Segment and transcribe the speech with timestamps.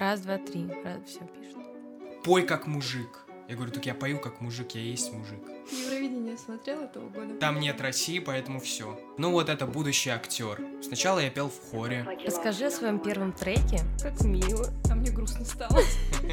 [0.00, 0.66] Раз, два, три.
[0.82, 1.58] Раз, все пишут.
[2.24, 3.26] Пой как мужик.
[3.50, 5.40] Я говорю, так я пою как мужик, я есть мужик.
[5.70, 7.34] Евровидение смотрел этого года?
[7.38, 8.98] Там нет России, поэтому все.
[9.18, 10.58] Ну вот это будущий актер.
[10.82, 12.06] Сначала я пел в хоре.
[12.24, 13.80] Расскажи о своем первом треке.
[14.02, 14.68] Как мило.
[14.90, 15.80] А мне грустно стало.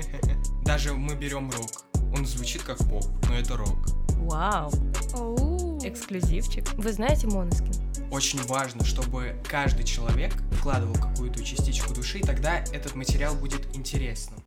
[0.66, 1.84] Даже мы берем рок.
[2.18, 3.80] Он звучит как поп, но это рок.
[4.20, 4.72] Вау.
[5.14, 5.47] Оу.
[5.88, 6.74] Эксклюзивчик.
[6.74, 7.72] Вы знаете Моноскин?
[8.12, 14.44] Очень важно, чтобы каждый человек вкладывал какую-то частичку души, и тогда этот материал будет интересным.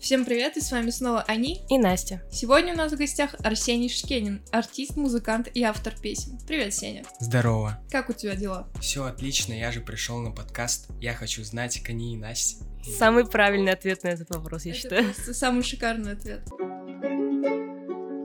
[0.00, 1.64] Всем привет, и с вами снова Они.
[1.70, 2.22] И Настя.
[2.32, 6.40] Сегодня у нас в гостях Арсений Шкенин, артист, музыкант и автор песен.
[6.44, 7.04] Привет, Сеня.
[7.20, 7.78] Здорово.
[7.88, 8.68] Как у тебя дела?
[8.80, 10.88] Все отлично, я же пришел на подкаст.
[11.00, 12.64] Я хочу знать Кани и Настя.
[12.98, 15.04] Самый правильный ответ на этот вопрос, я Это считаю.
[15.04, 16.48] просто самый шикарный ответ.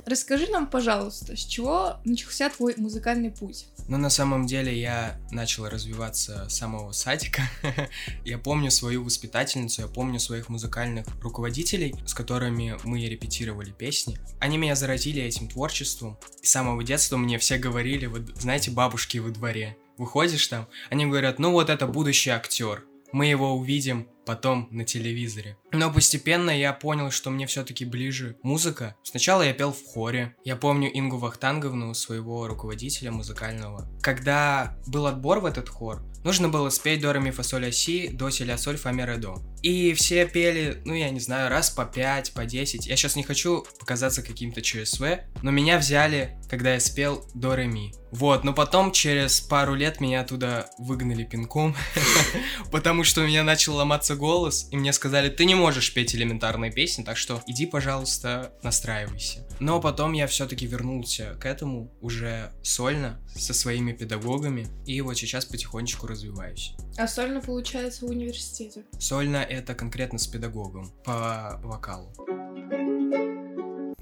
[0.08, 3.66] Расскажи нам, пожалуйста, с чего начался твой музыкальный путь?
[3.90, 7.42] Но на самом деле я начал развиваться с самого садика.
[8.24, 14.18] я помню свою воспитательницу, я помню своих музыкальных руководителей, с которыми мы репетировали песни.
[14.40, 16.18] Они меня заразили этим творчеством.
[16.42, 19.76] С самого детства мне все говорили, вот знаете, бабушки во дворе.
[19.98, 22.86] Выходишь там, они говорят, ну вот это будущий актер.
[23.12, 25.58] Мы его увидим потом на телевизоре.
[25.72, 28.96] Но постепенно я понял, что мне все-таки ближе музыка.
[29.04, 30.36] Сначала я пел в хоре.
[30.44, 33.90] Я помню Ингу Вахтанговну, своего руководителя музыкального.
[34.02, 38.10] Когда был отбор в этот хор, нужно было спеть до ре фа соль ля си,
[38.10, 39.42] до си ля соль фа ми ре до.
[39.64, 42.86] И все пели, ну я не знаю, раз по пять, по десять.
[42.86, 45.04] Я сейчас не хочу показаться каким-то ЧСВ,
[45.42, 47.94] но меня взяли, когда я спел до ре ми.
[48.12, 51.76] Вот, но потом через пару лет меня оттуда выгнали пинком,
[52.72, 56.72] потому что у меня начал ломаться голос, и мне сказали, ты не можешь петь элементарные
[56.72, 59.48] песни, так что иди, пожалуйста, настраивайся.
[59.60, 65.46] Но потом я все-таки вернулся к этому уже сольно, со своими педагогами, и вот сейчас
[65.46, 66.74] потихонечку развиваюсь.
[66.98, 68.84] А сольно получается в университете.
[69.00, 72.14] Сольно это конкретно с педагогом по вокалу.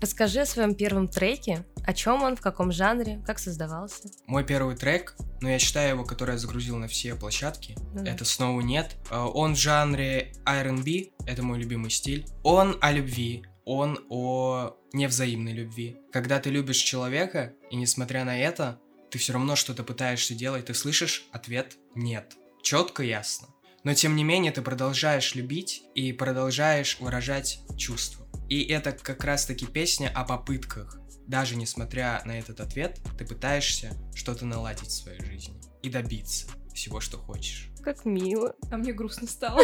[0.01, 1.65] Расскажи о своем первом треке.
[1.85, 4.09] О чем он, в каком жанре, как создавался.
[4.27, 8.11] Мой первый трек, ну я считаю его, который я загрузил на все площадки, да.
[8.11, 8.97] это «Снова нет».
[9.09, 12.25] Э, Он в жанре R&B, это мой любимый стиль.
[12.43, 15.97] Он о любви, он о невзаимной любви.
[16.11, 18.79] Когда ты любишь человека, и несмотря на это,
[19.11, 22.35] ты все равно что-то пытаешься делать, ты слышишь ответ «нет».
[22.61, 23.47] Четко, ясно.
[23.85, 28.24] Но тем не менее ты продолжаешь любить и продолжаешь выражать чувства.
[28.49, 30.99] И это как раз-таки песня о попытках.
[31.27, 36.99] Даже несмотря на этот ответ, ты пытаешься что-то наладить в своей жизни и добиться всего,
[36.99, 37.71] что хочешь.
[37.81, 38.55] Как мило.
[38.71, 39.61] А мне грустно стало.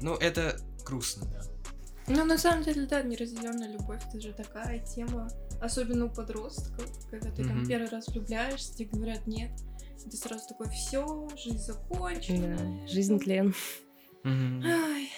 [0.00, 1.42] Ну, это грустно, да.
[2.08, 5.28] Ну, на самом деле, да, неразделенная любовь, это же такая тема,
[5.60, 9.50] особенно у подростков, когда ты там первый раз влюбляешься, тебе говорят нет,
[10.08, 12.56] ты сразу такой, все, жизнь закончена.
[12.56, 12.86] Да.
[12.86, 13.54] Жизнь тлен.
[14.24, 15.10] Ай,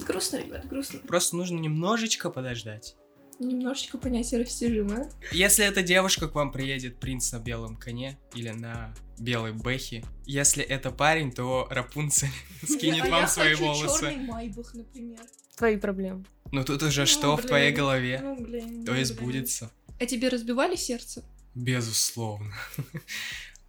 [0.00, 1.00] грустно, ребят, грустно.
[1.00, 2.96] Просто нужно немножечко подождать.
[3.40, 5.10] Немножечко понятие растяжимое.
[5.32, 10.62] Если эта девушка к вам приедет принц на белом коне или на белой бэхе, если
[10.62, 12.28] это парень, то Рапунцель
[12.62, 14.00] скинет А вам я свои хочу волосы.
[14.00, 15.18] черный майбах, например.
[15.56, 16.24] Твои проблемы.
[16.52, 19.04] Ну тут уже Ну, что в твоей голове, Ну, то ну, и блин.
[19.04, 19.70] сбудется.
[20.00, 21.24] А тебе разбивали сердце?
[21.54, 22.52] Безусловно.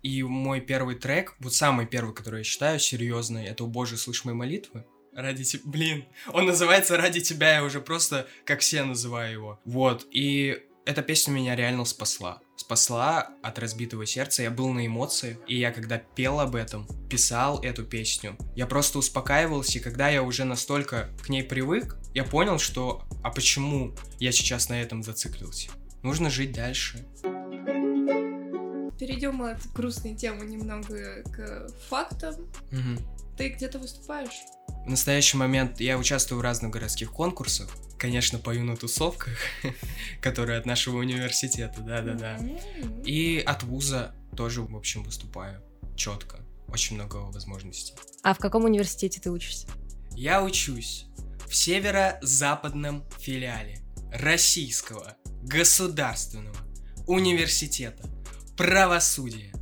[0.02, 4.24] И мой первый трек, вот самый первый, который я считаю серьезный, это «О Боже, слышь
[4.26, 4.86] мои молитвы».
[5.16, 9.60] Ради тебя, блин, он называется «Ради тебя», я уже просто как все называю его.
[9.64, 12.42] Вот, и эта песня меня реально спасла.
[12.58, 17.64] Спасла от разбитого сердца, я был на эмоции, и я когда пел об этом, писал
[17.64, 22.60] эту песню, я просто успокаивался, и когда я уже настолько к ней привык, я понял,
[22.60, 25.70] что а почему я сейчас на этом зациклился?
[26.04, 27.06] Нужно жить дальше.
[29.00, 32.36] Перейдем от грустной темы немного к фактам.
[32.72, 33.00] Мгм.
[33.38, 34.44] Ты где-то выступаешь?
[34.86, 37.70] В настоящий момент я участвую в разных городских конкурсах.
[37.98, 39.38] Конечно, пою на тусовках,
[40.22, 42.40] которые от нашего университета, да-да-да.
[43.04, 45.62] И от вуза тоже, в общем, выступаю
[45.96, 46.40] четко.
[46.68, 47.94] Очень много возможностей.
[48.24, 49.68] А в каком университете ты учишься?
[50.12, 51.08] Я учусь
[51.48, 53.82] в северо-западном филиале
[54.12, 56.58] Российского государственного
[57.08, 58.10] университета
[58.58, 59.54] правосудия.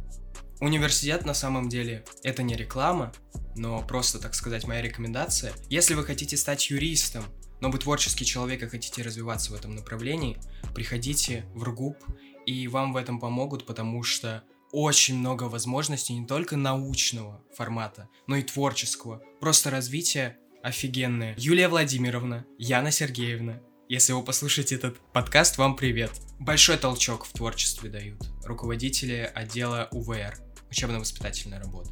[0.60, 3.12] Университет на самом деле это не реклама,
[3.56, 5.54] но просто, так сказать, моя рекомендация.
[5.70, 7.24] Если вы хотите стать юристом,
[7.62, 10.38] но вы творческий человек и хотите развиваться в этом направлении,
[10.76, 11.98] приходите в РГУП,
[12.46, 18.36] и вам в этом помогут, потому что очень много возможностей не только научного формата, но
[18.36, 19.22] и творческого.
[19.40, 21.36] Просто развитие офигенное.
[21.38, 26.12] Юлия Владимировна, Яна Сергеевна, если вы послушаете этот подкаст, вам привет.
[26.40, 30.40] Большой толчок в творчестве дают руководители отдела УВР,
[30.72, 31.92] учебно-воспитательная работа.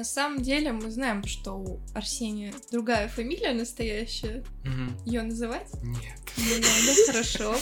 [0.00, 4.42] На самом деле мы знаем, что у Арсения другая фамилия настоящая.
[4.64, 4.96] Мгм.
[5.04, 5.68] Ее называть?
[5.82, 6.18] Нет.
[6.38, 7.54] Не надо, хорошо.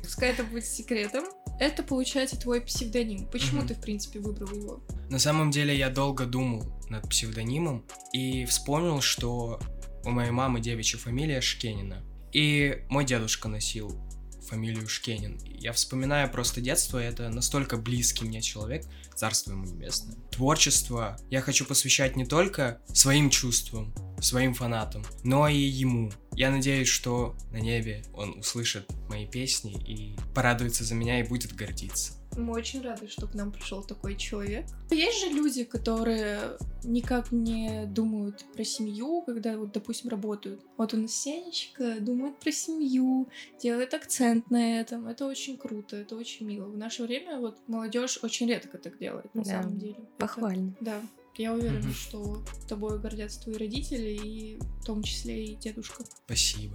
[0.00, 1.24] Пускай это будет секретом.
[1.58, 3.26] Это, получается, твой псевдоним.
[3.26, 3.66] Почему Мгм.
[3.66, 4.80] ты, в принципе, выбрал его?
[5.10, 9.58] На самом деле я долго думал над псевдонимом и вспомнил, что
[10.04, 12.04] у моей мамы девичья фамилия Шкенина.
[12.32, 14.00] И мой дедушка носил
[14.46, 15.38] фамилию Шкенин.
[15.44, 18.84] Я вспоминаю просто детство, это настолько близкий мне человек,
[19.14, 20.16] царство ему небесное.
[20.30, 26.12] Творчество я хочу посвящать не только своим чувствам, своим фанатам, но и ему.
[26.32, 31.54] Я надеюсь, что на небе он услышит мои песни и порадуется за меня и будет
[31.54, 32.15] гордиться.
[32.36, 34.66] Мы очень рады, что к нам пришел такой человек.
[34.90, 40.60] Есть же люди, которые никак не думают про семью, когда, вот, допустим, работают.
[40.76, 43.28] Вот у нас Сенечка думает про семью,
[43.60, 45.06] делает акцент на этом.
[45.08, 46.66] Это очень круто, это очень мило.
[46.66, 49.50] В наше время вот молодежь очень редко так делает, на Да.
[49.62, 49.92] самом деле.
[49.94, 50.74] Это- Похвально.
[50.80, 51.00] Да.
[51.38, 51.92] Я уверена, Мгм.
[51.92, 56.04] что тобой гордятся твои родители, и в том числе и дедушка.
[56.24, 56.74] Спасибо.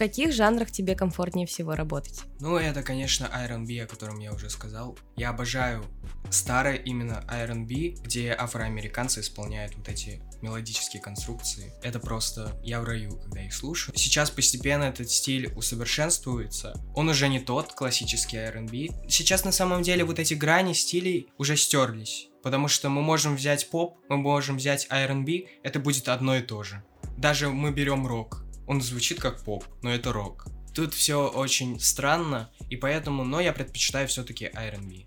[0.00, 2.22] Каких жанрах тебе комфортнее всего работать?
[2.40, 4.98] Ну, это, конечно, R&B, о котором я уже сказал.
[5.14, 5.84] Я обожаю
[6.30, 11.74] старое именно R&B, где афроамериканцы исполняют вот эти мелодические конструкции.
[11.82, 13.94] Это просто я в раю, когда их слушаю.
[13.94, 16.72] Сейчас постепенно этот стиль усовершенствуется.
[16.94, 19.06] Он уже не тот классический R&B.
[19.06, 22.28] Сейчас на самом деле вот эти грани стилей уже стерлись.
[22.42, 26.62] Потому что мы можем взять поп, мы можем взять R&B, это будет одно и то
[26.62, 26.82] же.
[27.18, 28.46] Даже мы берем рок.
[28.70, 30.46] Он звучит как поп, но это рок.
[30.72, 35.06] Тут все очень странно, и поэтому, но я предпочитаю все-таки R&B.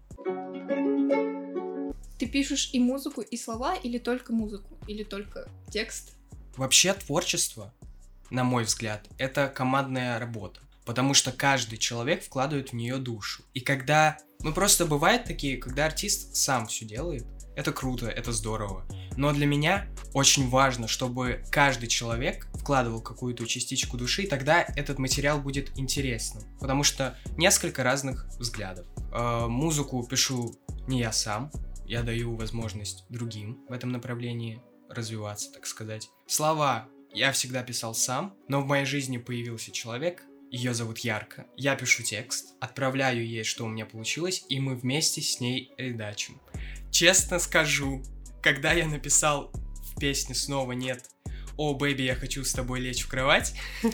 [2.20, 6.12] Ты пишешь и музыку, и слова, или только музыку, или только текст?
[6.58, 7.74] Вообще творчество,
[8.30, 13.44] на мой взгляд, это командная работа, потому что каждый человек вкладывает в нее душу.
[13.54, 17.26] И когда, ну просто бывают такие, когда артист сам все делает,
[17.56, 18.86] это круто, это здорово.
[19.16, 25.42] Но для меня очень важно, чтобы каждый человек вкладывал какую-то частичку души, тогда этот материал
[25.42, 26.44] будет интересным.
[26.60, 28.88] Потому что несколько разных взглядов.
[29.14, 30.56] Э, музыку пишу
[30.88, 31.52] не я сам,
[31.86, 36.10] я даю возможность другим в этом направлении развиваться, так сказать.
[36.26, 41.48] Слова я всегда писал сам, но в моей жизни появился человек, ее зовут Ярко.
[41.58, 46.40] Я пишу текст, отправляю ей, что у меня получилось, и мы вместе с ней редачим.
[46.92, 48.04] Честно скажу,
[48.42, 51.10] когда я написал в песне «Снова нет»,
[51.58, 53.54] «О, бэби, я хочу с тобой лечь в кровать»,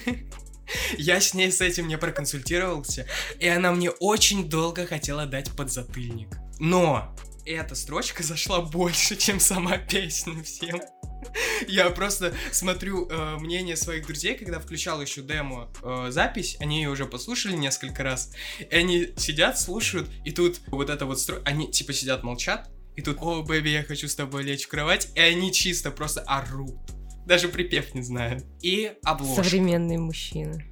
[0.97, 3.05] я с ней с этим не проконсультировался,
[3.39, 6.29] и она мне очень долго хотела дать подзатыльник.
[6.59, 7.15] Но
[7.45, 10.81] эта строчка зашла больше, чем сама песня всем.
[11.67, 16.89] Я просто смотрю э, мнение своих друзей, когда включал еще демо э, запись, они ее
[16.89, 21.69] уже послушали несколько раз, и они сидят, слушают, и тут вот это вот строчка, они
[21.69, 25.19] типа сидят, молчат, и тут, о, бэби, я хочу с тобой лечь в кровать, и
[25.19, 26.98] они чисто просто орут.
[27.29, 28.43] Даже припев не знают.
[28.59, 29.43] И обложка.
[29.43, 30.65] Современные мужчины.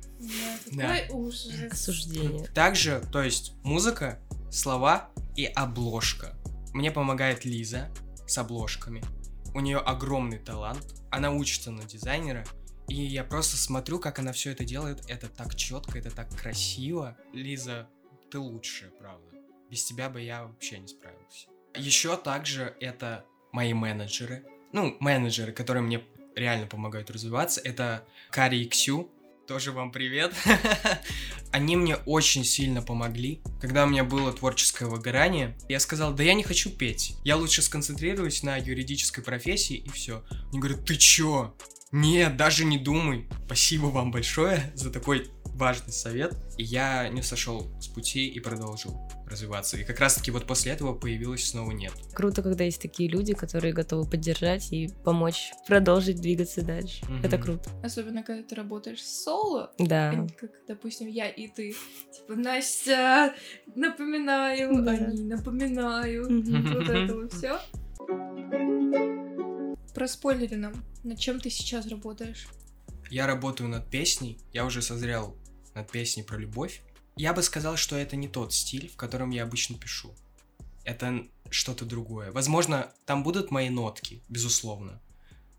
[0.71, 1.51] Да, такой ужас.
[1.69, 2.48] Осуждение.
[2.48, 4.19] Также, то есть, музыка,
[4.51, 6.36] слова и обложка.
[6.74, 7.92] Мне помогает Лиза
[8.25, 9.04] с обложками.
[9.54, 10.83] У нее огромный талант.
[11.12, 12.44] Она учится на дизайнера.
[12.88, 15.03] И я просто смотрю, как она все это делает.
[15.07, 17.15] Это так четко, это так красиво.
[17.33, 17.88] Лиза,
[18.31, 19.27] ты лучшая, правда.
[19.69, 21.50] Без тебя бы я вообще не справился.
[21.75, 24.44] Еще также это мои менеджеры.
[24.74, 26.03] Ну, менеджеры, которые мне
[26.38, 27.62] реально помогают развиваться.
[27.63, 29.10] Это Кари и Ксю.
[29.48, 30.34] Тоже вам привет.
[31.51, 33.41] Они мне очень сильно помогли.
[33.62, 37.15] Когда у меня было творческое выгорание, я сказал, да я не хочу петь.
[37.24, 40.24] Я лучше сконцентрируюсь на юридической профессии и все.
[40.50, 41.56] Они говорят, ты чё?
[41.94, 43.29] Нет, даже не думай.
[43.46, 46.33] Спасибо вам большое за такой важный совет.
[46.57, 49.77] И я не сошел с пути и продолжил развиваться.
[49.77, 51.91] И как раз таки вот после этого появилось снова нет.
[52.13, 57.03] Круто, когда есть такие люди, которые готовы поддержать и помочь продолжить двигаться дальше.
[57.09, 57.23] Мгм.
[57.25, 57.69] Это круто.
[57.83, 60.27] Особенно, когда ты работаешь соло, Да.
[60.39, 61.75] как, допустим, я и ты.
[62.15, 63.35] Типа, Настя,
[63.75, 64.91] напоминаю, Да.
[64.91, 66.27] они, напоминаю.
[66.27, 67.59] Вот это вот все.
[69.93, 70.73] Проспойлери нам,
[71.03, 72.47] над чем ты сейчас работаешь.
[73.09, 75.35] Я работаю над песней, я уже созрел
[75.77, 76.81] над песней про любовь.
[77.15, 80.13] Я бы сказал, что это не тот стиль, в котором я обычно пишу.
[80.84, 82.31] Это что-то другое.
[82.31, 85.01] Возможно, там будут мои нотки, безусловно.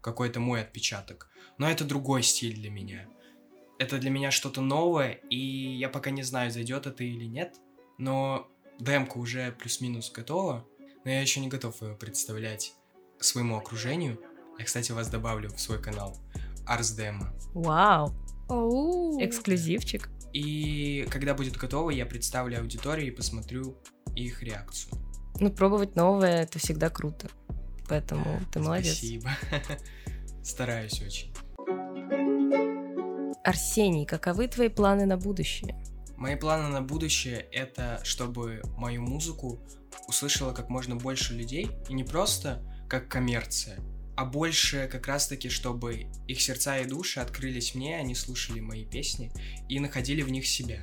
[0.00, 1.30] Какой-то мой отпечаток.
[1.56, 3.08] Но это другой стиль для меня.
[3.78, 7.56] Это для меня что-то новое, и я пока не знаю, зайдет это или нет.
[7.96, 8.48] Но
[8.78, 10.66] демка уже плюс-минус готова,
[11.04, 12.75] но я еще не готов ее представлять
[13.20, 14.20] своему окружению.
[14.58, 16.16] Я, кстати, вас добавлю в свой канал.
[16.66, 17.32] Арс Демо.
[17.54, 18.12] Вау.
[18.48, 19.22] Оу.
[19.22, 20.08] Эксклюзивчик.
[20.32, 23.76] И когда будет готово, я представлю аудитории и посмотрю
[24.14, 24.92] их реакцию.
[25.40, 27.28] Ну, пробовать новое это всегда круто.
[27.88, 28.96] Поэтому ты молодец.
[28.96, 29.30] Спасибо.
[30.44, 31.32] Стараюсь очень.
[33.44, 35.74] Арсений, каковы твои планы на будущее?
[36.16, 39.60] Мои планы на будущее— это чтобы мою музыку
[40.08, 43.78] услышало как можно больше людей, и не просто как коммерция,
[44.18, 49.32] а больше как раз-таки, чтобы их сердца и души открылись мне, они слушали мои песни
[49.68, 50.82] и находили в них себя.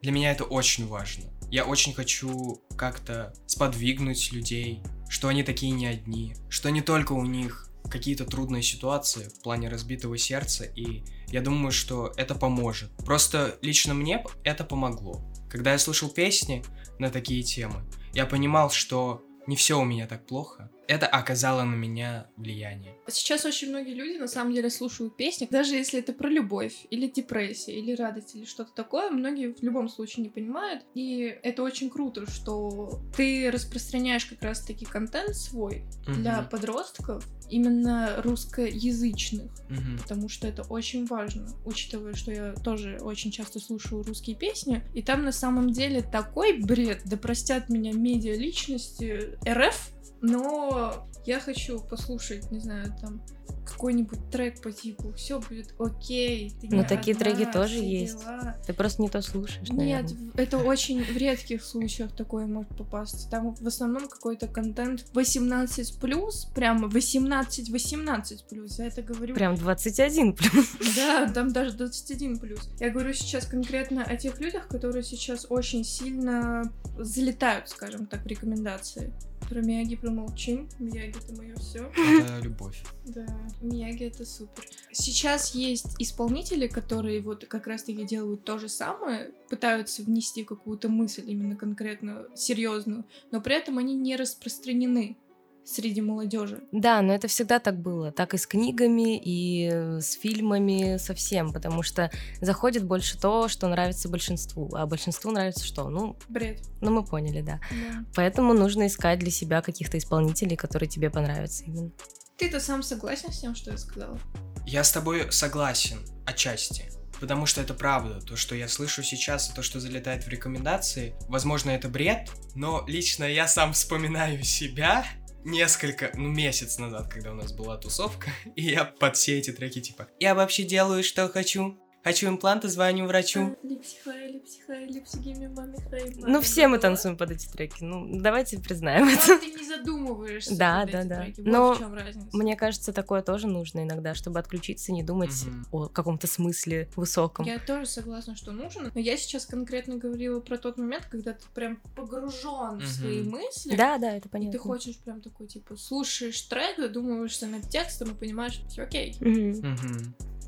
[0.00, 1.30] Для меня это очень важно.
[1.48, 7.24] Я очень хочу как-то сподвигнуть людей, что они такие не одни, что не только у
[7.24, 12.90] них какие-то трудные ситуации в плане разбитого сердца, и я думаю, что это поможет.
[13.04, 15.24] Просто лично мне это помогло.
[15.48, 16.64] Когда я слушал песни
[16.98, 21.74] на такие темы, я понимал, что не все у меня так плохо, это оказало на
[21.74, 22.94] меня влияние.
[23.08, 27.08] Сейчас очень многие люди на самом деле слушают песни, даже если это про любовь, или
[27.08, 30.84] депрессия, или радость, или что-то такое, многие в любом случае не понимают.
[30.94, 36.22] И это очень круто, что ты распространяешь как раз-таки контент свой Мгм.
[36.22, 39.98] для подростков, именно русскоязычных, Мгм.
[39.98, 45.02] потому что это очень важно, учитывая, что я тоже очень часто слушаю русские песни, и
[45.02, 49.90] там на самом деле такой бред, да простят меня медиа личности РФ,
[50.22, 53.22] но я хочу послушать, не знаю, там
[53.64, 58.18] какой-нибудь трек по типу «Все будет окей», ты Ну, такие одна, треки тоже есть.
[58.18, 58.56] дела».
[58.66, 60.32] Ты просто не то слушаешь, Нет, наверное.
[60.34, 63.28] это очень в редких случаях такое может попасться.
[63.30, 70.70] Там в основном какой-то контент 18+, прямо 18-18+, я это говорю Прям 21 плюс.
[70.96, 72.68] да, там даже 21 плюс.
[72.80, 78.26] Я говорю сейчас конкретно о тех людях, которые сейчас очень сильно залетают, скажем так, в
[78.26, 79.12] рекомендации.
[79.52, 80.66] Про Мияги промолчим.
[80.78, 81.92] Мияги это мое все.
[81.94, 82.82] Это любовь.
[83.04, 83.26] Да,
[83.60, 84.64] Мияги это супер.
[84.92, 91.24] Сейчас есть исполнители, которые вот как раз-таки делают то же самое, пытаются внести какую-то мысль
[91.26, 95.18] именно конкретно серьезную, но при этом они не распространены
[95.64, 96.62] среди молодежи.
[96.72, 98.12] Да, но это всегда так было.
[98.12, 101.52] Так и с книгами, и э, с фильмами, со всем.
[101.52, 104.70] Потому что заходит больше то, что нравится большинству.
[104.74, 105.88] А большинству нравится что?
[105.88, 106.60] Ну, Бред.
[106.80, 107.60] ну мы поняли, да.
[107.70, 108.04] Да.
[108.14, 111.90] Поэтому нужно искать для себя каких-то исполнителей, которые тебе понравятся именно.
[112.36, 114.18] Ты-то сам согласен с тем, что я сказала?
[114.66, 116.90] Я с тобой согласен, отчасти.
[117.20, 118.20] Потому что это правда.
[118.20, 122.84] То, что я слышу сейчас, и то, что залетает в рекомендации, возможно, это бред, но
[122.88, 125.04] лично я сам вспоминаю себя
[125.44, 129.80] несколько, ну, месяц назад, когда у нас была тусовка, и я под все эти треки
[129.80, 133.56] типа «Я вообще делаю, что хочу, хочу импланты, звоню врачу».
[133.62, 134.21] Липсихай,
[134.68, 135.50] липсигими,
[135.90, 137.82] хай, Ну, все мы танцуем под эти треки.
[137.82, 139.38] Ну, давайте признаем это.
[139.38, 140.56] ты не задумываешься.
[140.56, 141.22] Да, да, да.
[141.22, 141.40] треки.
[141.40, 142.28] Но Вот в чем разница.
[142.32, 147.46] Мне кажется, такое тоже нужно иногда, чтобы отключиться, не думать о каком-то смысле высоком.
[147.46, 151.44] Я тоже согласна, что нужно, но я сейчас конкретно говорила про тот момент, когда ты
[151.54, 153.76] прям погружен в свои мысли.
[153.76, 154.52] Да, да, это И понятно.
[154.52, 159.16] ты хочешь прям такой, типа, слушаешь трек, задумываешься над текстом и понимаешь, что все окей.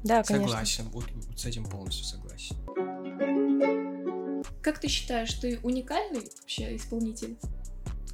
[0.04, 0.48] Да, конечно.
[0.48, 2.56] Согласен, вот, вот с этим полностью согласен.
[4.64, 7.36] Как ты считаешь, ты уникальный вообще исполнитель?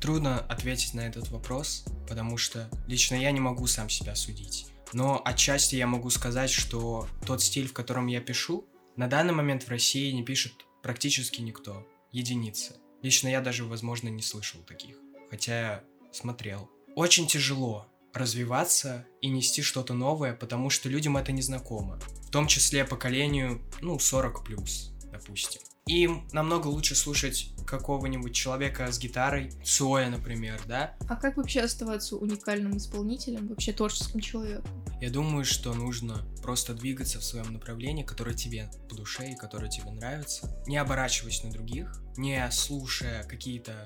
[0.01, 4.67] Трудно ответить на этот вопрос, потому что лично я не могу сам себя судить.
[4.93, 8.67] Но отчасти я могу сказать, что тот стиль, в котором я пишу,
[8.97, 10.53] на данный момент в России не пишет
[10.83, 11.87] практически никто.
[12.11, 12.75] Единицы.
[13.01, 14.97] Лично я даже, возможно, не слышал таких.
[15.31, 16.69] Хотя смотрел.
[16.97, 22.01] Очень тяжело развиваться и нести что-то новое, потому что людям это не знакомо.
[22.27, 25.61] В том числе поколению, ну, 40 плюс, допустим.
[25.87, 30.97] Им намного лучше слушать какого-нибудь человека с гитарой, Цоя, например, да?
[31.09, 34.71] А как вообще оставаться уникальным исполнителем, вообще творческим человеком?
[35.01, 39.71] Я думаю, что нужно просто двигаться в своем направлении, которое тебе по душе и которое
[39.71, 43.85] тебе нравится, не оборачиваясь на других, не слушая какие-то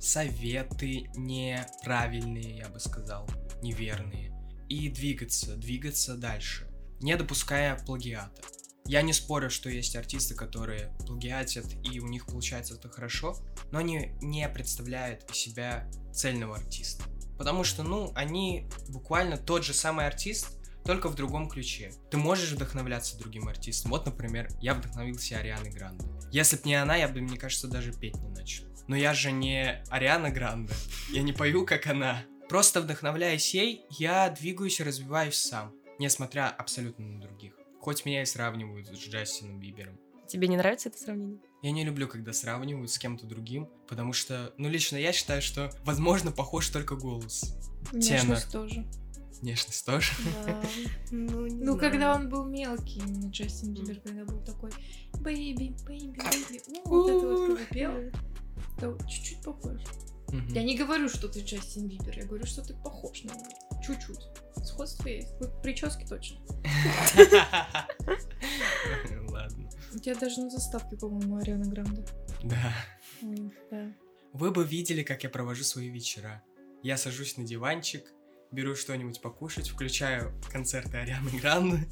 [0.00, 3.28] советы неправильные, я бы сказал,
[3.62, 4.32] неверные,
[4.68, 8.42] и двигаться, двигаться дальше, не допуская плагиата.
[8.86, 13.36] Я не спорю, что есть артисты, которые плагиатят, и у них получается это хорошо,
[13.72, 17.04] но они не представляют из себя цельного артиста.
[17.36, 21.92] Потому что, ну, они буквально тот же самый артист, только в другом ключе.
[22.10, 23.90] Ты можешь вдохновляться другим артистом.
[23.90, 26.06] Вот, например, я вдохновился Арианой Гранде.
[26.30, 28.64] Если б не она, я бы, мне кажется, даже петь не начал.
[28.86, 30.72] Но я же не Ариана Гранде.
[31.10, 32.22] Я не пою, как она.
[32.48, 37.25] Просто вдохновляясь ей, я двигаюсь и развиваюсь сам, несмотря абсолютно на.
[37.86, 39.96] Хоть меня и сравнивают с Джастином Бибером.
[40.26, 41.38] Тебе не нравится это сравнение?
[41.62, 45.70] Я не люблю, когда сравнивают с кем-то другим, потому что, ну, лично я считаю, что,
[45.84, 47.54] возможно, похож только голос.
[47.92, 48.84] Внешность тоже.
[49.40, 50.10] Внешность тоже.
[50.44, 50.60] Да.
[51.12, 51.78] Ну, не Ну, знаю.
[51.78, 54.72] когда он был мелкий, именно Джастин Бибер, когда был такой
[55.20, 57.92] «Baby, baby, baby», ну, вот это вот когда пел,
[58.80, 59.80] то чуть-чуть похож.
[60.36, 60.52] Мгм.
[60.52, 63.82] Я не говорю, что ты Джастин Бибер, я говорю, что ты похож на него.
[63.84, 64.20] Чуть-чуть.
[64.64, 65.32] Сходство есть.
[65.40, 66.40] Вот прически точно.
[69.28, 69.68] Ладно.
[69.94, 72.04] У тебя даже на заставке, по-моему, Ариана Гранде.
[72.42, 72.72] Да.
[73.70, 73.92] Да.
[74.32, 76.42] Вы бы видели, как я провожу свои вечера.
[76.82, 78.12] Я сажусь на диванчик,
[78.52, 81.86] беру что-нибудь покушать, включаю концерты Арианы Гранды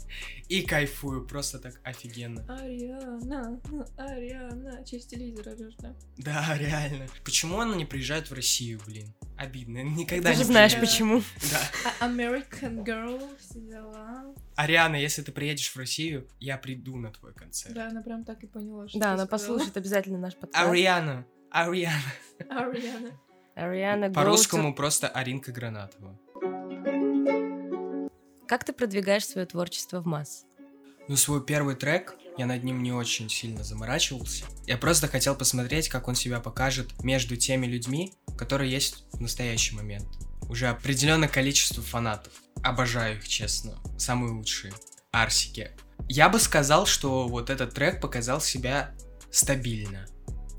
[0.49, 1.27] и кайфую.
[1.27, 2.43] Просто так офигенно.
[2.49, 3.61] Ариана,
[3.97, 5.95] Ариана, через телевизор орёшь, да?
[6.17, 7.07] Да, реально.
[7.25, 9.15] Почему она не приезжает в Россию, блин?
[9.37, 9.79] Обидно.
[9.83, 10.91] Никогда Ты же не знаешь, приезжает.
[10.91, 11.23] почему.
[11.51, 11.61] Да.
[12.01, 14.35] А- American Girl, все дела.
[14.55, 17.75] Ариана, если ты приедешь в Россию, я приду на твой концерт.
[17.75, 19.29] Да, она прям так и поняла, что Да, она сказала.
[19.57, 20.69] послушает обязательно наш подкаст.
[20.69, 21.27] Ариана.
[21.51, 21.99] Ариана.
[22.49, 23.21] Ариана.
[23.57, 26.19] Ариана По-русскому просто Аринка Гранатова.
[28.47, 30.45] Как ты продвигаешь свое творчество в масс?
[31.09, 34.45] Ну, свой первый трек, я над ним не очень сильно заморачивался.
[34.67, 39.75] Я просто хотел посмотреть, как он себя покажет между теми людьми, которые есть в настоящий
[39.75, 40.07] момент.
[40.49, 42.33] Уже определенное количество фанатов.
[42.63, 43.79] Обожаю их, честно.
[43.99, 44.75] Самые лучшие.
[45.11, 45.71] Арсики.
[46.09, 48.95] Я бы сказал, что вот этот трек показал себя
[49.31, 50.07] стабильно.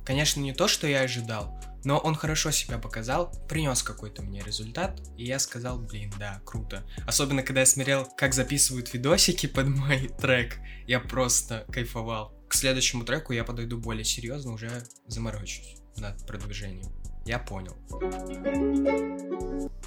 [0.06, 5.00] Конечно, не то, что я ожидал, но он хорошо себя показал, принес какой-то мне результат,
[5.18, 6.84] и я сказал, блин, да, круто.
[7.08, 12.34] Особенно, когда я смотрел, как записывают видосики под мой трек, я просто кайфовал.
[12.50, 14.70] К следующему треку я подойду более серьезно, уже
[15.08, 16.92] заморочусь над продвижением.
[17.26, 17.76] Я понял,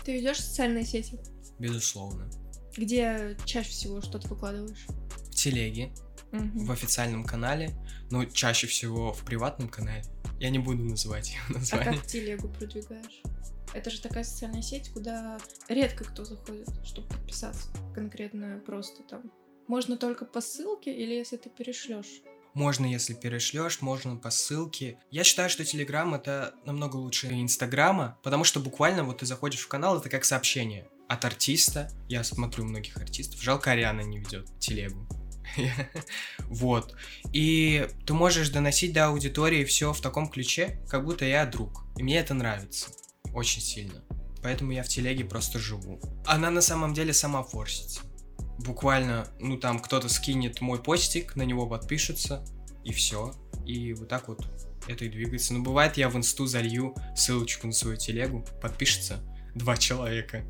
[0.04, 1.18] Ты ведешь социальные сети?
[1.58, 2.30] безусловно.
[2.76, 4.86] Где чаще всего что-то выкладываешь?
[5.26, 5.92] В телеге,
[6.30, 6.66] Мгм.
[6.66, 7.74] в официальном канале,
[8.10, 10.04] но чаще всего в приватном канале.
[10.38, 11.94] Я не буду называть А название.
[11.94, 13.22] как телегу продвигаешь?
[13.74, 17.68] Это же такая социальная сеть, куда редко кто заходит, чтобы подписаться.
[17.94, 19.30] Конкретно просто там.
[19.66, 22.22] Можно только по ссылке или если ты перешлешь?
[22.54, 24.98] Можно, если перешлешь, можно по ссылке.
[25.10, 29.68] Я считаю, что Телеграм это намного лучше Инстаграма, потому что буквально вот ты заходишь в
[29.68, 31.90] канал, это как сообщение от артиста.
[32.08, 33.42] Я смотрю многих артистов.
[33.42, 35.06] Жалко, Ариана не ведет телегу.
[36.48, 36.94] Вот.
[37.32, 41.84] И ты можешь доносить до аудитории все в таком ключе, как будто я друг.
[41.96, 42.88] И мне это нравится.
[43.34, 44.02] Очень сильно.
[44.42, 46.00] Поэтому я в телеге просто живу.
[46.24, 48.00] Она на самом деле сама форсится.
[48.60, 52.44] Буквально, ну там кто-то скинет мой постик, на него подпишется,
[52.84, 53.34] и все.
[53.66, 54.46] И вот так вот
[54.86, 55.54] это и двигается.
[55.54, 59.20] Но бывает, я в инсту залью ссылочку на свою телегу, подпишется
[59.54, 60.44] два человека.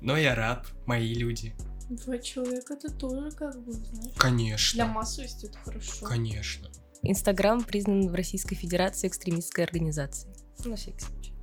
[0.00, 1.54] Но я рад, мои люди.
[1.90, 4.16] Два человека это тоже как бы, знаешь.
[4.16, 4.76] Конечно.
[4.76, 6.06] Для массовости это хорошо.
[6.06, 6.68] Конечно.
[7.02, 10.34] Инстаграм признан в Российской Федерации экстремистской организацией.
[10.64, 11.34] На всякий случай.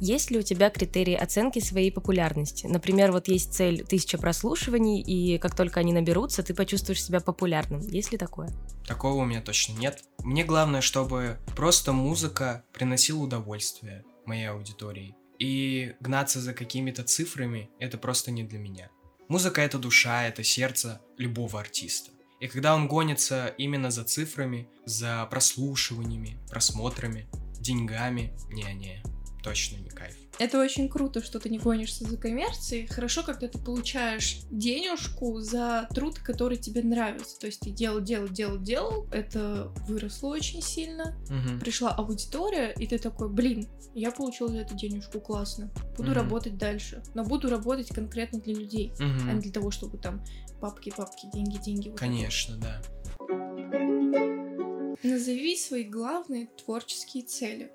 [0.00, 2.66] Есть ли у тебя критерии оценки своей популярности?
[2.66, 7.80] Например, вот есть цель тысяча прослушиваний, и как только они наберутся, ты почувствуешь себя популярным.
[7.80, 8.48] Есть ли такое?
[8.86, 10.04] Такого у меня точно нет.
[10.20, 15.16] Мне главное, чтобы просто музыка приносила удовольствие моей аудитории.
[15.38, 18.90] И гнаться за какими-то цифрами— это просто не для меня.
[19.28, 22.10] Музыка— это душа, это сердце любого артиста.
[22.40, 27.28] И когда он гонится именно за цифрами, за прослушиваниями, просмотрами,
[27.60, 29.02] деньгами, не-не,
[29.42, 30.16] точно не кайф.
[30.38, 32.86] Это очень круто, что ты не гонишься за коммерцией.
[32.86, 37.38] Хорошо, когда ты получаешь денежку за труд, который тебе нравится.
[37.40, 41.16] То есть ты делал, делал, делал, делал, это выросло очень сильно.
[41.28, 41.58] Мгм.
[41.58, 45.72] Пришла аудитория, и ты такой, блин, я получил за эту денежку, классно.
[45.96, 46.20] Буду Мгм.
[46.20, 47.02] работать дальше.
[47.14, 50.22] Но буду работать конкретно для людей, а не для того, чтобы там
[50.60, 51.88] папки, папки, деньги, деньги.
[51.88, 52.80] вот это Конечно, да.
[53.18, 54.98] вот.
[55.02, 57.72] Назови свои главные творческие цели.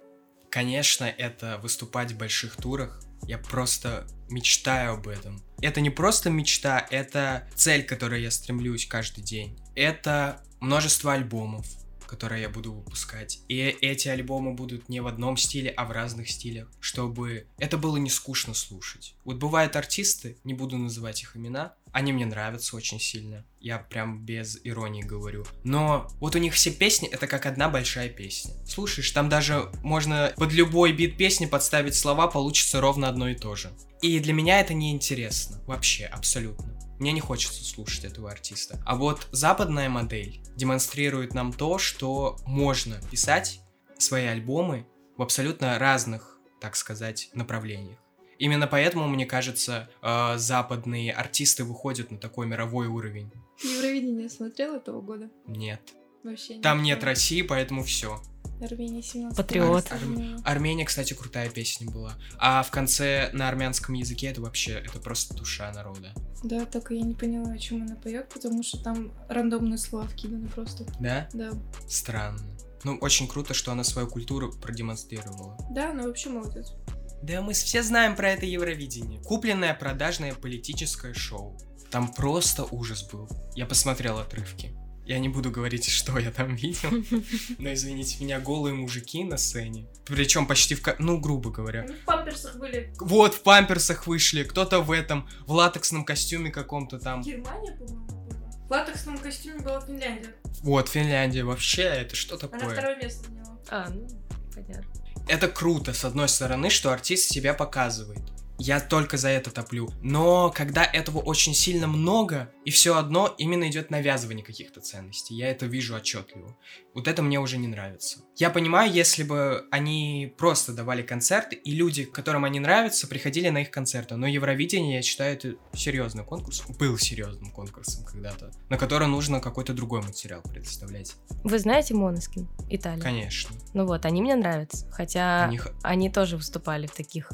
[0.53, 3.01] Конечно, это выступать в больших турах.
[3.23, 5.41] Я просто мечтаю об этом.
[5.63, 9.59] Это не просто мечта, это цель, к которой я стремлюсь каждый день.
[9.73, 11.65] Это множество альбомов,
[12.13, 13.39] которые я буду выпускать.
[13.47, 17.97] И эти альбомы будут не в одном стиле, а в разных стилях, чтобы это было
[17.97, 19.15] не скучно слушать.
[19.25, 23.45] Вот бывают артисты, не буду называть их имена, они мне нравятся очень сильно.
[23.59, 25.45] Я прям без иронии говорю.
[25.63, 28.53] Но вот у них все песни это как одна большая песня.
[28.67, 33.55] Слушаешь, там даже можно под любой бит песни подставить слова, получится ровно одно и то
[33.55, 33.71] же.
[34.01, 35.61] И для меня это не интересно.
[35.65, 36.72] Вообще, абсолютно.
[36.99, 38.81] Мне не хочется слушать этого артиста.
[38.85, 43.61] А вот западная модель демонстрирует нам то, что можно писать
[43.97, 44.85] свои альбомы
[45.17, 47.97] в абсолютно разных, так сказать, направлениях.
[48.39, 53.31] Именно поэтому, мне кажется, э, западные артисты выходят на такой мировой уровень.
[53.63, 55.29] Евровидение смотрел этого года?
[55.47, 55.81] Нет.
[56.23, 57.03] Вообще Там нет.
[57.03, 58.21] России, поэтому все.
[58.61, 59.91] Армения 17 Патриот.
[59.91, 60.39] Армения.
[60.43, 62.13] Армения, кстати, крутая песня была.
[62.37, 66.13] А в конце на армянском языке это вообще, это просто душа народа.
[66.43, 70.47] Да, только я не поняла, о чем она поет, потому что там рандомные слова вкиданы
[70.47, 70.85] просто.
[70.99, 71.27] Да?
[71.33, 71.51] Да.
[71.87, 72.41] Странно.
[72.83, 75.57] Ну, очень круто, что она свою культуру продемонстрировала.
[75.71, 76.73] Да, она вообще молодец.
[77.21, 79.21] Да мы все знаем про это Евровидение.
[79.21, 81.57] Купленное продажное политическое шоу.
[81.89, 83.29] Там просто ужас был.
[83.55, 84.75] Я посмотрел отрывки.
[85.05, 86.89] Я не буду говорить, что я там видел,
[87.57, 89.87] но извините меня, голые мужики на сцене.
[90.05, 90.81] Причем почти в...
[90.81, 91.81] ка- Ну, грубо говоря.
[91.81, 92.93] Они в памперсах были.
[92.99, 97.21] Вот, в памперсах вышли, кто-то в этом, в латексном костюме каком-то там.
[97.21, 98.23] Германия, по-моему, была.
[98.67, 100.33] В латексном костюме была Финляндия.
[100.61, 102.73] Вот, Финляндия, вообще, это что Она такое?
[102.73, 103.59] второе место заняла.
[103.69, 104.07] А, ну,
[104.55, 104.85] понятно.
[105.27, 108.21] Это круто, с одной стороны, что артист себя показывает.
[108.59, 109.89] Я только за это топлю.
[110.01, 115.49] Но когда этого очень сильно много, и все одно именно идет навязывание каких-то ценностей, я
[115.49, 116.55] это вижу отчетливо.
[116.93, 118.19] Вот это мне уже не нравится.
[118.37, 123.59] Я понимаю, если бы они просто давали концерты, и люди, которым они нравятся, приходили на
[123.59, 124.15] их концерты.
[124.15, 126.63] Но Евровидение, я считаю, это серьезный конкурс.
[126.79, 131.15] Был серьезным конкурсом когда-то, на который нужно какой-то другой материал предоставлять.
[131.43, 132.47] Вы знаете Моноскин?
[132.69, 133.01] Италия.
[133.01, 133.55] Конечно.
[133.73, 134.89] Ну вот, они мне нравятся.
[134.91, 137.31] Хотя У них они тоже выступали в таких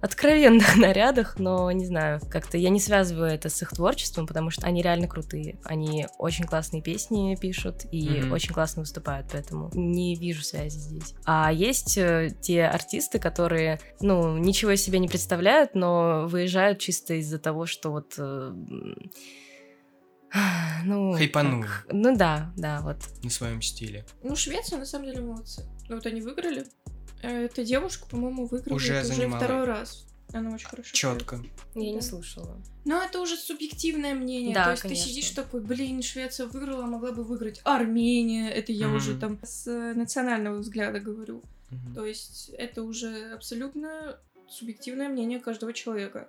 [0.00, 4.66] откровенных нарядах, но не знаю, как-то я не связываю это с их творчеством, потому что
[4.66, 5.58] они реально крутые.
[5.64, 8.32] Они очень классные песни пишут и Мгм.
[8.32, 11.14] очень классно выступают, поэтому не вижу связи здесь.
[11.24, 17.14] А есть э, те артисты, которые, ну, ничего из себя не представляют, но выезжают чисто
[17.14, 18.14] из-за того, что вот...
[18.18, 18.52] э,
[20.84, 21.62] ну, Хайпанули.
[21.66, 22.98] как- Ну да, да, вот.
[23.22, 24.04] на своем стиле.
[24.22, 25.62] Ну, Швеция, на самом деле, молодцы.
[25.88, 26.64] Ну, вот они выиграли.
[27.22, 30.04] Э, Эта девушка, по-моему, выиграла Уже это уже второй раз.
[30.32, 30.90] Она очень хорошо.
[30.92, 31.40] Четко.
[31.74, 32.56] Я не слушала.
[32.84, 34.54] Но это уже субъективное мнение.
[34.54, 35.04] Да, То есть конечно.
[35.04, 38.50] ты сидишь такой, блин, Швеция выиграла, могла бы выиграть Армения.
[38.50, 38.96] Это я Мгм.
[38.96, 41.42] уже там с э, национального взгляда говорю.
[41.70, 41.94] Мгм.
[41.94, 46.28] То есть это уже абсолютно субъективное мнение каждого человека.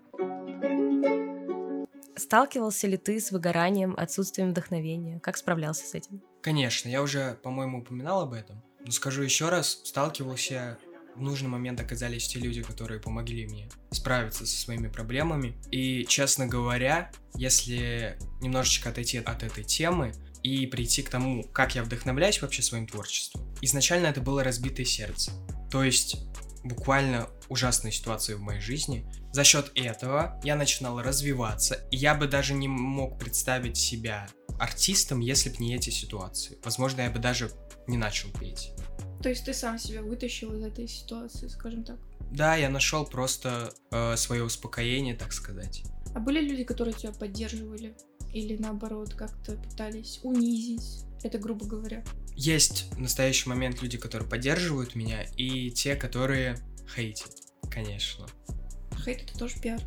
[2.15, 5.19] Сталкивался ли ты с выгоранием, отсутствием вдохновения?
[5.19, 6.21] Как справлялся с этим?
[6.41, 8.61] Конечно, я уже, по-моему, упоминал об этом.
[8.87, 10.79] Но скажу еще раз, сталкивался
[11.17, 15.57] в нужный момент оказались те люди, которые помогли мне справиться со своими проблемами.
[15.71, 21.83] И, честно говоря, если немножечко отойти от этой темы и прийти к тому, как я
[21.83, 25.31] вдохновляюсь вообще своим творчеством, изначально это было разбитое сердце.
[25.71, 26.17] То есть
[26.63, 29.05] буквально ужасные ситуации в моей жизни.
[29.33, 34.27] За счет этого я начинал развиваться, и я бы даже не мог представить себя
[34.59, 36.57] артистом, если бы не эти ситуации.
[36.63, 37.51] Возможно, я бы даже
[37.87, 38.71] не начал петь.
[39.21, 41.97] То есть ты сам себя вытащил из этой ситуации, скажем так.
[42.31, 43.73] Да, я нашел просто
[44.15, 45.83] свое успокоение, так сказать.
[46.13, 47.95] А были люди, которые тебя поддерживали?
[48.33, 51.05] Или наоборот, как-то пытались унизить?
[51.23, 52.03] Это грубо говоря.
[52.35, 56.59] Есть в настоящий момент люди, которые поддерживают меня, и те, которые
[56.95, 57.31] хейтят,
[57.71, 58.27] конечно.
[59.03, 59.81] Хейт это тоже пиар.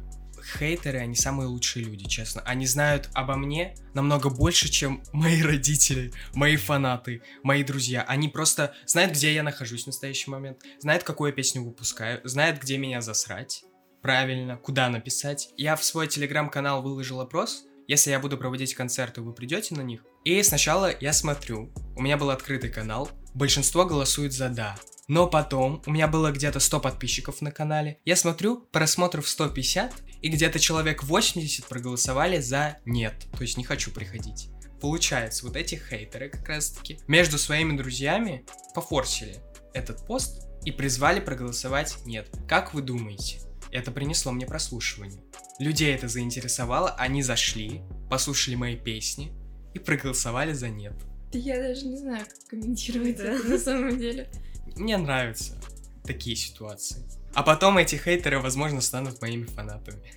[0.45, 2.43] Хейтеры, они самые лучшие люди, честно.
[2.43, 8.03] Они знают обо мне намного больше, чем мои родители, мои фанаты, мои друзья.
[8.03, 12.61] Они просто знают, где я нахожусь в настоящий момент, знают, какую я песню выпускаю, знают,
[12.61, 13.65] где меня засрать,
[14.03, 15.51] правильно, куда написать.
[15.57, 20.05] Я в свой телеграм-канал выложил опрос, если я буду проводить концерты, вы придете на них?
[20.25, 24.77] И сначала я смотрю, у меня был открытый канал, большинство голосует за «да».
[25.09, 27.99] Но потом у меня было где-то 100 подписчиков на канале.
[28.05, 33.91] Я смотрю, просмотров 150, и где-то человек 80 проголосовали за «нет», то есть не хочу
[33.91, 34.49] приходить.
[34.81, 39.37] Получается, вот эти хейтеры как раз-таки между своими друзьями пофорсили
[39.75, 42.29] этот пост и призвали проголосовать «нет».
[42.49, 43.41] Как вы думаете?
[43.73, 45.23] Это принесло мне прослушивание.
[45.59, 49.33] Людей это заинтересовало, они зашли, послушали мои песни
[49.75, 50.95] и проголосовали за «нет».
[51.33, 53.33] Я даже не знаю, как комментировать Да.
[53.35, 54.29] это на самом деле.
[54.77, 55.61] Мне нравятся
[56.05, 57.03] такие ситуации.
[57.35, 60.13] А потом эти хейтеры, возможно, станут моими фанатами.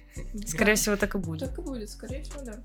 [0.48, 1.50] Скорее всего, так и будет.
[1.50, 2.64] Так и будет, скорее всего, да.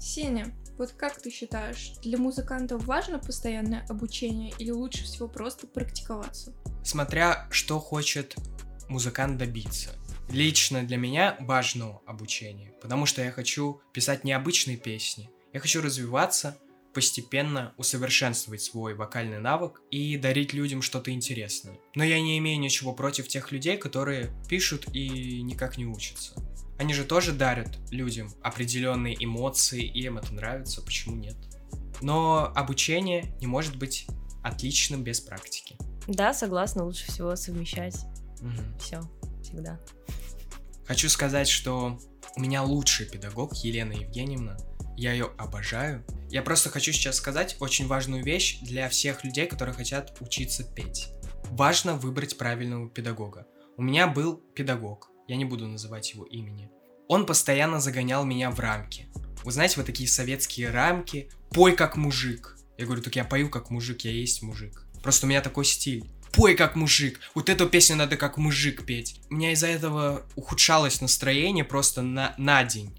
[0.00, 6.54] Сеня, вот как ты считаешь, для музыкантов важно постоянное обучение или лучше всего просто практиковаться?
[6.84, 8.36] Смотря что хочет
[8.88, 9.90] музыкант добиться.
[10.30, 15.30] Лично для меня важно обучение, потому что я хочу писать необычные песни.
[15.52, 16.56] Я хочу развиваться,
[16.94, 21.78] постепенно усовершенствовать свой вокальный навык и дарить людям что-то интересное.
[21.94, 26.34] Но я не имею ничего против тех людей, которые пишут и никак не учатся.
[26.78, 31.36] Они же тоже дарят людям определенные эмоции, и им это нравится, почему нет?
[32.00, 34.06] Но обучение не может быть
[34.44, 35.76] отличным без практики.
[36.06, 37.96] Да, согласна, лучше всего совмещать
[38.40, 38.78] Мгм.
[38.78, 39.00] все
[39.42, 39.80] всегда.
[40.86, 41.98] Хочу сказать, что
[42.36, 44.56] у меня лучший педагог Елена Евгеньевна.
[44.98, 46.04] Я ее обожаю.
[46.28, 51.10] Я просто хочу сейчас сказать очень важную вещь для всех людей, которые хотят учиться петь.
[51.52, 53.46] Важно выбрать правильного педагога.
[53.76, 56.68] У меня был педагог, я не буду называть его имени.
[57.06, 59.06] Он постоянно загонял меня в рамки.
[59.44, 61.30] Вы знаете, вот такие советские рамки.
[61.50, 62.56] Пой как мужик.
[62.76, 64.84] Я говорю, так я пою как мужик, я есть мужик.
[65.04, 66.10] Просто у меня такой стиль.
[66.32, 67.20] Пой как мужик.
[67.36, 69.20] Вот эту песню надо как мужик петь.
[69.30, 72.97] У меня из-за этого ухудшалось настроение просто на, на день.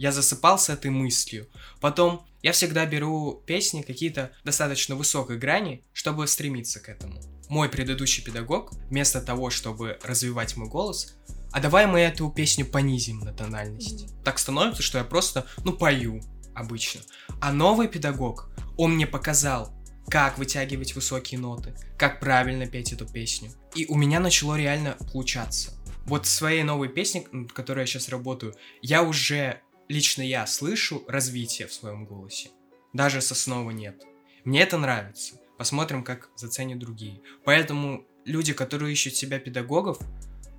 [0.00, 1.46] Я засыпал с этой мыслью.
[1.78, 7.20] Потом я всегда беру песни какие-то достаточно высокой грани, чтобы стремиться к этому.
[7.50, 11.18] Мой предыдущий педагог, вместо того, чтобы развивать мой голос,
[11.52, 14.04] а давай мы эту песню понизим на тональность.
[14.04, 14.24] Mm-hmm.
[14.24, 16.22] Так становится, что я просто, ну, пою
[16.54, 17.02] обычно.
[17.42, 19.70] А новый педагог, он мне показал,
[20.08, 23.52] как вытягивать высокие ноты, как правильно петь эту песню.
[23.74, 25.72] И у меня начало реально получаться.
[26.06, 29.60] Вот в своей новой песне, над которой я сейчас работаю, я уже,
[29.90, 32.50] лично я, слышу развитие в своем голосе.
[32.92, 34.02] Даже соснова нет.
[34.44, 35.34] Мне это нравится.
[35.58, 37.20] Посмотрим, как заценят другие.
[37.44, 39.98] Поэтому люди, которые ищут себя педагогов,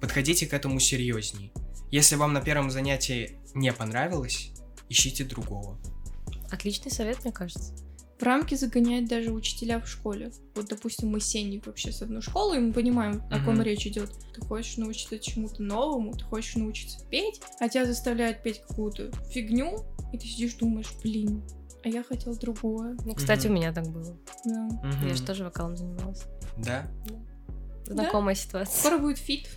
[0.01, 1.53] подходите к этому серьезней.
[1.91, 4.51] Если вам на первом занятии не понравилось,
[4.89, 5.79] ищите другого.
[6.51, 7.73] Отличный совет, мне кажется.
[8.21, 10.31] В рамки загоняют даже учителя в школе.
[10.53, 13.87] Вот, допустим, мы с Сеней вообще с одной школы, и мы понимаем, о ком речь
[13.87, 14.11] идет.
[14.35, 19.83] Ты хочешь научиться чему-то новому, ты хочешь научиться петь, а тебя заставляют петь какую-то фигню,
[20.13, 21.41] и ты сидишь думаешь, блин,
[21.83, 22.95] а я хотел другое.
[23.05, 24.15] Ну, кстати, у меня так было.
[24.45, 24.69] Да.
[25.03, 26.21] Я же тоже вокалом занималась.
[26.59, 26.87] Да?
[27.87, 28.79] Знакомая ситуация.
[28.79, 29.49] Скоро будет фит.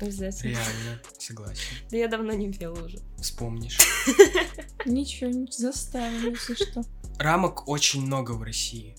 [0.00, 0.50] Обязательно.
[0.50, 1.62] Реально, согласен.
[1.90, 2.98] Да я давно не пела уже.
[3.18, 3.78] Вспомнишь.
[4.84, 6.84] Ничего, не заставим, если что.
[7.18, 8.96] Рамок очень много в России.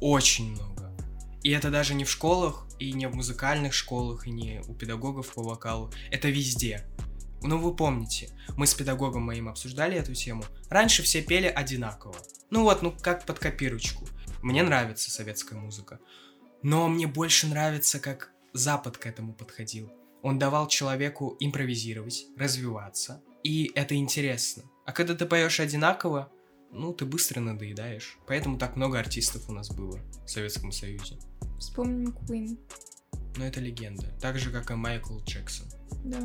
[0.00, 0.92] Очень много.
[1.42, 5.32] И это даже не в школах, и не в музыкальных школах, и не у педагогов
[5.34, 5.92] по вокалу.
[6.10, 6.86] Это везде.
[7.42, 10.44] Ну, вы помните, мы с педагогом моим обсуждали эту тему.
[10.70, 12.16] Раньше все пели одинаково.
[12.50, 14.06] Ну вот, ну как под копирочку.
[14.42, 16.00] Мне нравится советская музыка.
[16.62, 19.92] Но мне больше нравится, как Запад к этому подходил.
[20.22, 23.22] Он давал человеку импровизировать, развиваться.
[23.42, 24.62] И это интересно.
[24.86, 26.32] А когда ты поешь одинаково,
[26.74, 28.18] ну, ты быстро надоедаешь.
[28.26, 31.16] Поэтому так много артистов у нас было в Советском Союзе.
[31.58, 32.58] Вспомним Queen.
[33.36, 34.06] Но это легенда.
[34.20, 35.68] Так же, как и Майкл Джексон.
[36.04, 36.20] Да.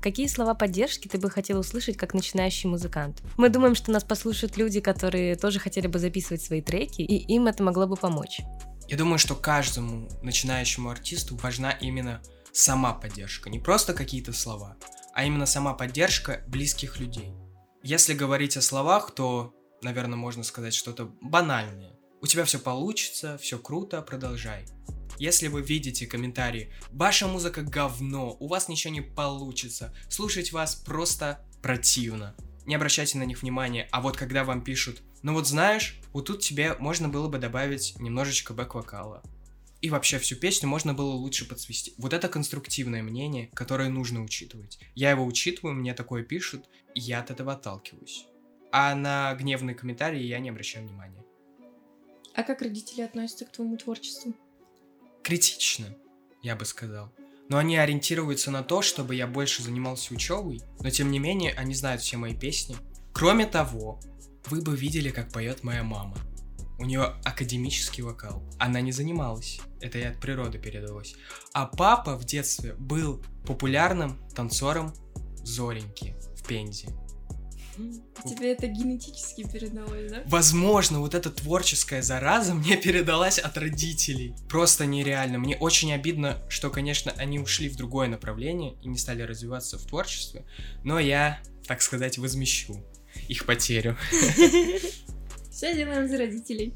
[0.00, 3.22] Какие слова поддержки ты бы хотел услышать как начинающий музыкант?
[3.36, 7.46] Мы думаем, что нас послушают люди, которые тоже хотели бы записывать свои треки, и им
[7.46, 8.40] это могло бы помочь.
[8.88, 14.76] Я думаю, что каждому начинающему артисту важна именно сама поддержка, не просто какие-то слова,
[15.14, 17.32] а именно сама поддержка близких людей.
[17.88, 21.98] Если говорить о словах, то, наверное, можно сказать что-то банальное.
[22.20, 24.66] У тебя все получится, все круто, продолжай.
[25.18, 31.42] Если вы видите комментарии «Ваша музыка говно, у вас ничего не получится, слушать вас просто
[31.62, 36.26] противно», не обращайте на них внимания, а вот когда вам пишут ну вот знаешь, вот
[36.26, 39.22] тут тебе можно было бы добавить немножечко бэк-вокала.
[39.80, 41.94] И вообще всю песню можно было лучше подсвести.
[41.98, 44.78] Вот это конструктивное мнение, которое нужно учитывать.
[44.94, 48.26] Я его учитываю, мне такое пишут, и я от этого отталкиваюсь.
[48.72, 51.24] А на гневные комментарии я не обращаю внимания.
[52.34, 54.34] А как родители относятся к твоему творчеству?
[55.22, 55.96] Критично,
[56.42, 57.12] я бы сказал.
[57.48, 61.74] Но они ориентируются на то, чтобы я больше занимался учебой, но тем не менее они
[61.74, 62.76] знают все мои песни.
[63.12, 64.00] Кроме того,
[64.46, 66.16] вы бы видели, как поет моя мама.
[66.78, 68.42] У нее академический вокал.
[68.58, 69.60] Она не занималась.
[69.80, 71.16] Это ей от природы передалось.
[71.52, 74.94] А папа в детстве был популярным танцором
[75.42, 76.88] Зореньки в Пензе.
[78.24, 80.22] Тебе это генетически передалось, да?
[80.26, 84.34] Возможно, вот эта творческая зараза мне передалась от родителей.
[84.48, 85.38] Просто нереально.
[85.38, 89.86] Мне очень обидно, что, конечно, они ушли в другое направление и не стали развиваться в
[89.86, 90.44] творчестве.
[90.82, 92.84] Но я, так сказать, возмещу
[93.28, 93.96] их потерю.
[95.58, 96.72] Все делаем за родителей.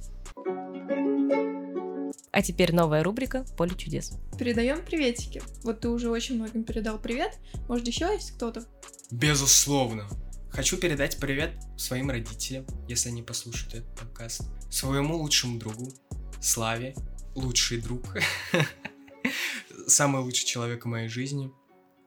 [2.33, 4.15] А теперь новая рубрика «Поле чудес».
[4.37, 5.41] Передаем приветики.
[5.63, 7.39] Вот ты уже очень многим передал привет.
[7.69, 8.67] Может, еще есть кто-то?
[9.13, 10.09] Безусловно.
[10.51, 14.43] Хочу передать привет своим родителям, если они послушают этот подкаст.
[14.69, 15.93] Своему лучшему другу,
[16.41, 16.97] Славе,
[17.37, 18.03] лучший друг.
[19.87, 21.53] Самый лучший человек в моей жизни.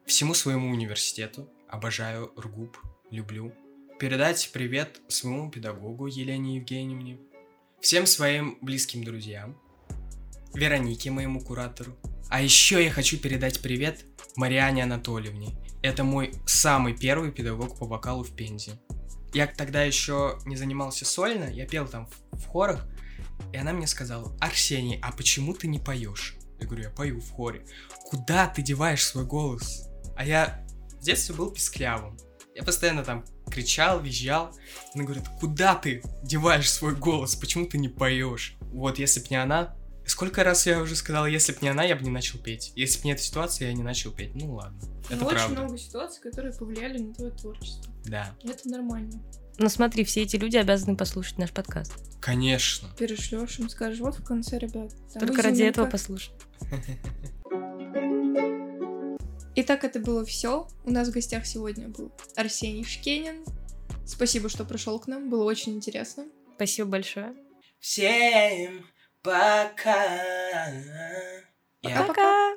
[0.06, 1.50] Всему своему университету.
[1.70, 2.78] Обожаю РГУП,
[3.12, 3.54] люблю
[4.00, 7.18] передать привет своему педагогу Елене Евгеньевне,
[7.80, 9.58] всем своим близким друзьям,
[10.54, 11.96] Веронике, моему куратору.
[12.30, 14.04] А еще я хочу передать привет
[14.36, 15.56] Мариане Анатольевне.
[15.82, 18.80] Это мой самый первый педагог по вокалу в Пензе.
[19.34, 22.86] Я тогда еще не занимался сольно, я пел там в, хорах,
[23.54, 26.36] и она мне сказала, Арсений, а почему ты не поешь?
[26.60, 27.66] Я говорю, я пою в хоре.
[28.10, 29.90] Куда ты деваешь свой голос?
[30.18, 30.66] А я
[31.00, 32.18] в детстве был писклявым.
[32.56, 34.56] Я постоянно там кричал, визжал.
[34.94, 38.56] Она говорит, куда ты деваешь свой голос, почему ты не поешь?
[38.62, 39.76] Вот если бы не она,
[40.08, 42.72] Сколько раз я уже сказал, если бы не она, я бы не начал петь.
[42.76, 44.36] Если бы не эта ситуация, я не начал петь.
[44.36, 44.78] Ну ладно.
[45.10, 45.62] Это Ну, очень правда.
[45.62, 47.92] много ситуаций, которые повлияли на твое творчество.
[48.06, 49.20] Да, Это нормально.
[49.58, 51.92] Ну смотри, все эти люди обязаны послушать наш подкаст.
[52.22, 52.88] конечно.
[53.00, 54.92] Перешлешь им, скажешь, вот в конце, ребят.
[55.20, 56.34] Только ради этого послушай.
[59.66, 60.68] Итак, это было все.
[60.84, 63.44] У нас в гостях сегодня был Арсений Шкенин.
[64.06, 65.28] Спасибо, что пришел к нам.
[65.28, 66.28] Было очень интересно.
[66.56, 67.36] Спасибо большое.
[67.80, 68.86] Всем
[69.24, 70.68] пока.
[71.82, 72.56] Я- Пока.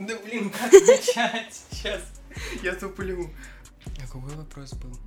[0.00, 1.62] Да блин, как начать?
[1.70, 2.02] Сейчас.
[2.60, 3.30] Я туплю.
[3.98, 4.98] А какой вопрос был?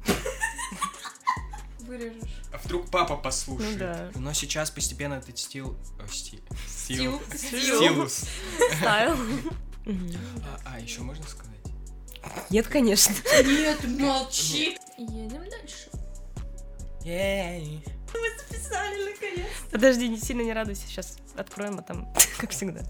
[1.88, 2.43] Вырежешь.
[2.52, 3.74] А вдруг папа послушает?
[3.74, 4.12] Ну да.
[4.15, 5.78] Но сейчас постепенно этот стил...
[6.00, 7.19] о, сти- Стил.
[7.36, 7.78] стил- Стил.
[7.78, 8.26] Стилус.
[9.86, 10.13] Мгм.
[10.43, 11.50] А, а, еще можно сказать?
[12.50, 13.13] Нет, конечно.
[13.46, 14.78] Нет, молчи.
[14.98, 15.89] Едем дальше.
[17.04, 17.84] Ей.
[18.50, 19.48] Писали наконец.
[19.72, 20.88] Подожди, не сильно не радуйся.
[20.88, 22.82] Сейчас откроем, а там, как всегда.